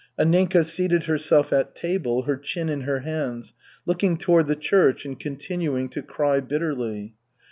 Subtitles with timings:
[0.19, 3.53] Anninka seated herself at table, her chin in her hands,
[3.85, 7.13] looking toward the church and continuing to cry bitterly.